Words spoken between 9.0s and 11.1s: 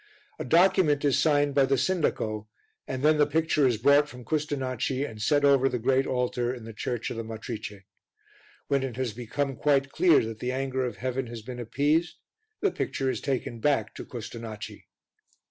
become quite clear that the anger of